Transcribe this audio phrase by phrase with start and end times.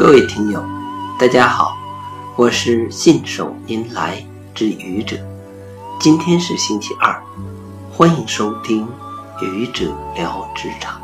[0.00, 0.64] 各位听友，
[1.18, 1.76] 大家好，
[2.34, 5.18] 我是信手拈来之愚者。
[6.00, 7.22] 今天是星期二，
[7.92, 8.88] 欢迎收听
[9.42, 10.98] 愚者聊职场。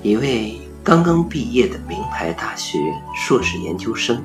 [0.00, 2.78] 一位刚刚毕业的名牌大学
[3.14, 4.24] 硕士研究生，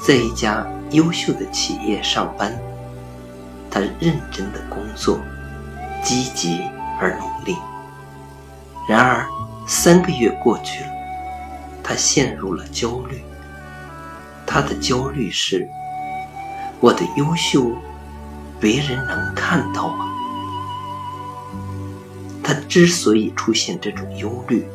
[0.00, 2.56] 在一家优秀的企业上班，
[3.68, 5.18] 他认真的工作，
[6.00, 6.60] 积极
[7.00, 7.56] 而努力。
[8.88, 9.26] 然而，
[9.66, 10.91] 三个月过去了。
[11.82, 13.22] 他陷入了焦虑，
[14.46, 15.68] 他的焦虑是：
[16.80, 17.72] 我的优秀，
[18.60, 20.08] 别人能看到吗？
[22.42, 24.66] 他之所以出现这种忧虑，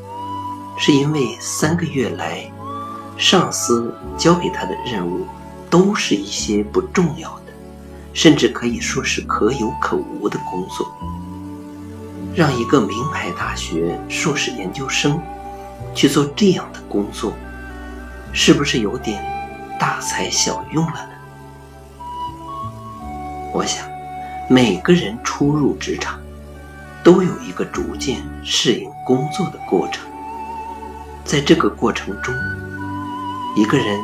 [0.77, 2.51] 是因为三个月来，
[3.17, 5.25] 上司交给他的任务
[5.69, 7.53] 都是一些不重要的，
[8.13, 10.87] 甚至可以说是可有可无的工作，
[12.35, 15.19] 让一个名牌大学硕士研究生。
[15.97, 17.33] 去做这样的工作，
[18.31, 19.19] 是不是有点
[19.79, 21.09] 大材小用了呢？
[23.51, 23.83] 我想，
[24.47, 26.19] 每个人初入职场，
[27.03, 30.05] 都有一个逐渐适应工作的过程。
[31.25, 32.31] 在这个过程中，
[33.55, 33.99] 一个人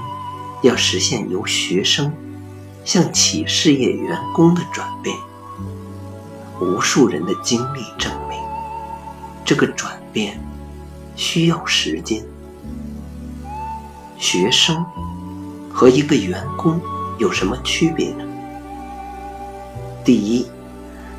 [0.63, 2.11] 要实现由学生
[2.83, 5.15] 向企事业员工的转变，
[6.59, 8.39] 无数人的经历证明，
[9.45, 10.43] 这个转变。
[11.15, 12.23] 需要时间。
[14.17, 14.85] 学生
[15.71, 16.79] 和一个员工
[17.19, 18.23] 有什么区别呢？
[20.05, 20.47] 第一，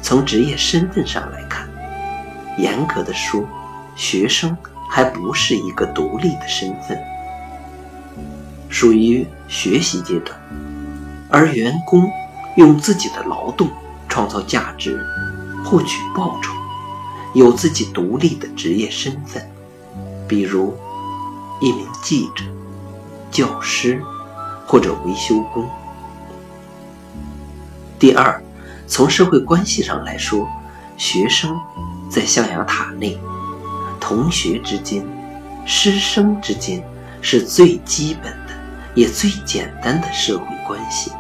[0.03, 1.69] 从职业身份上来看，
[2.59, 3.45] 严格的说，
[3.95, 4.57] 学生
[4.91, 6.99] 还不是一个独立的身份，
[8.69, 10.37] 属于学习阶段；
[11.31, 12.11] 而员工
[12.57, 13.69] 用自己的劳动
[14.09, 14.99] 创造价值，
[15.65, 16.53] 获取报酬，
[17.35, 19.47] 有自己独立的职业身份。
[20.27, 20.77] 比如，
[21.61, 22.45] 一名记者、
[23.31, 24.03] 教师
[24.67, 25.69] 或者维修工。
[27.99, 28.43] 第二，
[28.87, 30.49] 从社会关系上来说，
[30.97, 31.59] 学生
[32.11, 33.19] 在象牙塔内，
[34.01, 35.05] 同学之间、
[35.67, 36.83] 师生之间
[37.21, 38.55] 是最基本的
[38.95, 41.11] 也最简单的社会关系。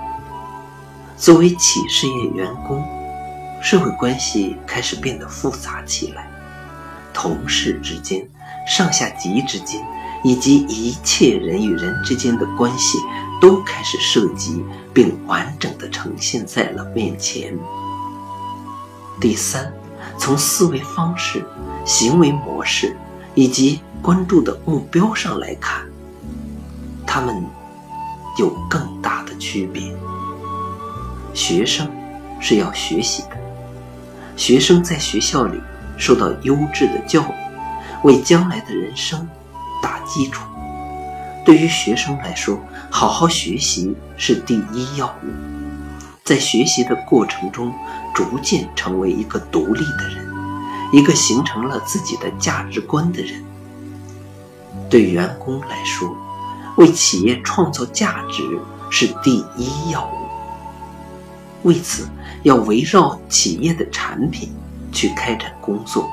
[1.16, 2.84] 作为企事业员工，
[3.62, 6.28] 社会关系开始变得复杂起来，
[7.12, 8.26] 同事之间。
[8.66, 9.80] 上下级之间，
[10.22, 12.98] 以及一切人与人之间的关系，
[13.41, 17.56] 都开始涉及并完整的呈现在了面前。
[19.20, 19.72] 第三，
[20.19, 21.44] 从思维方式、
[21.84, 22.97] 行为模式
[23.34, 25.84] 以及关注的目标上来看，
[27.06, 27.44] 他们
[28.38, 29.94] 有更大的区别。
[31.32, 31.88] 学生
[32.41, 33.36] 是要学习的，
[34.36, 35.60] 学生在学校里
[35.96, 37.44] 受到优质的教育。
[38.04, 39.28] 为将来的人生
[39.82, 40.47] 打基础。
[41.44, 42.59] 对于学生来说，
[42.91, 45.28] 好好学习是第一要务。
[46.22, 47.70] 在学习的过程中，
[48.14, 50.26] 逐渐成为一个独立的人，
[50.93, 53.44] 一个形成了自己的价值观的人。
[54.88, 56.16] 对员工来说，
[56.76, 58.43] 为企业创造价值
[58.91, 61.69] 是第一要务。
[61.69, 62.09] 为此，
[62.43, 64.50] 要围绕企业的产品
[64.93, 66.10] 去开展工作。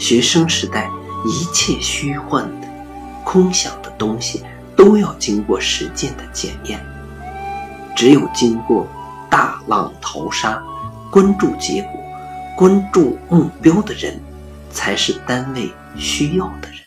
[0.00, 0.90] 学生时代，
[1.26, 2.66] 一切虚幻的、
[3.22, 4.42] 空想的东西
[4.74, 6.80] 都要经过实践的检验。
[7.94, 8.86] 只有经过
[9.28, 10.60] 大浪淘沙，
[11.12, 12.00] 关注结果、
[12.56, 14.18] 关注目标的人，
[14.72, 16.78] 才是单位需要的人。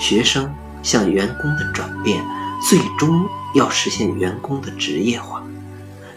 [0.00, 2.20] 学生向员工的转变，
[2.68, 5.44] 最终要实现员工的职业化，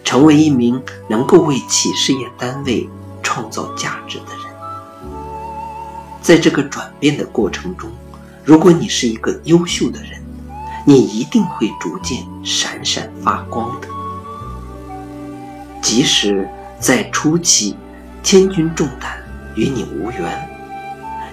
[0.03, 2.89] 成为一名能够为企事业单位
[3.21, 4.50] 创造价值的人。
[6.21, 7.89] 在这个转变的过程中，
[8.43, 10.21] 如果你是一个优秀的人，
[10.85, 13.87] 你一定会逐渐闪闪发光的。
[15.81, 16.47] 即使
[16.79, 17.75] 在初期，
[18.21, 19.11] 千钧重担
[19.55, 20.49] 与你无缘，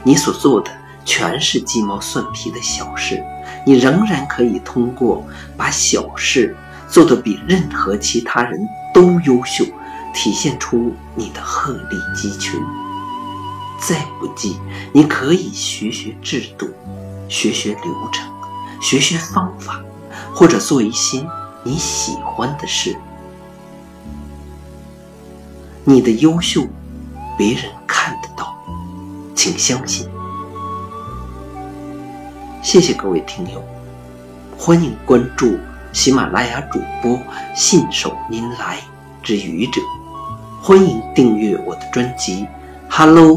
[0.03, 0.71] 你所做的
[1.05, 3.23] 全是鸡毛蒜皮的小事，
[3.67, 5.23] 你仍然可以通过
[5.55, 6.57] 把小事
[6.89, 9.65] 做得比任何其他人都优秀，
[10.15, 12.59] 体现出你的鹤立鸡群。
[13.79, 14.59] 再不济，
[14.93, 16.69] 你可以学学制度，
[17.29, 18.29] 学学流程，
[18.83, 19.81] 学学方法，
[20.35, 21.25] 或者做一些
[21.63, 22.97] 你喜欢的事。
[25.85, 26.67] 你的优秀，
[27.39, 28.55] 别人看得到，
[29.35, 30.09] 请相信。
[32.61, 33.63] 谢谢各位听友，
[34.59, 35.57] 欢迎关注
[35.93, 37.19] 喜马拉雅主播
[37.55, 38.81] 信手拈来
[39.23, 39.81] 之愚者，
[40.61, 42.43] 欢迎订阅我的专辑
[42.91, 43.37] 《Hello》。